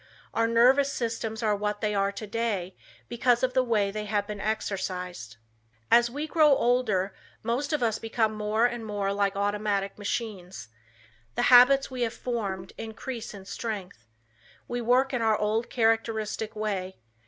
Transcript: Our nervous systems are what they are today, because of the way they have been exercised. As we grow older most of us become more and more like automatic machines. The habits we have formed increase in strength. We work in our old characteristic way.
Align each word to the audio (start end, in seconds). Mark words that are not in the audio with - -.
Our 0.33 0.47
nervous 0.47 0.91
systems 0.91 1.43
are 1.43 1.55
what 1.55 1.79
they 1.79 1.93
are 1.93 2.11
today, 2.11 2.75
because 3.07 3.43
of 3.43 3.53
the 3.53 3.61
way 3.63 3.91
they 3.91 4.05
have 4.05 4.25
been 4.25 4.41
exercised. 4.41 5.37
As 5.91 6.09
we 6.09 6.25
grow 6.25 6.55
older 6.55 7.13
most 7.43 7.71
of 7.71 7.83
us 7.83 7.99
become 7.99 8.33
more 8.33 8.65
and 8.65 8.83
more 8.83 9.13
like 9.13 9.35
automatic 9.35 9.99
machines. 9.99 10.69
The 11.35 11.43
habits 11.53 11.91
we 11.91 12.01
have 12.01 12.15
formed 12.15 12.73
increase 12.79 13.35
in 13.35 13.45
strength. 13.45 14.07
We 14.67 14.81
work 14.81 15.13
in 15.13 15.21
our 15.21 15.37
old 15.37 15.69
characteristic 15.69 16.55
way. 16.55 16.97